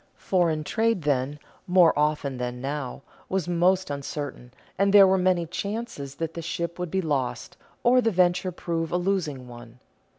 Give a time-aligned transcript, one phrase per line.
[0.17, 6.15] Foreign trade then, more often than now, was most uncertain, and there were many chances
[6.15, 9.77] that the ship would be lost, or the venture prove a losing one.